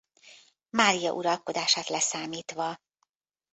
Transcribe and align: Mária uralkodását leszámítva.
Mária 0.69 1.11
uralkodását 1.13 1.89
leszámítva. 1.89 2.79